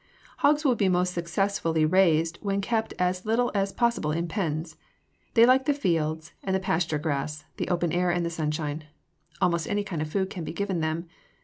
[0.39, 4.75] Hogs will be most successfully raised when kept as little as possible in pens.
[5.35, 8.85] They like the fields and the pasture grass, the open air and the sunshine.
[9.43, 11.05] Almost any kind of food can be given them.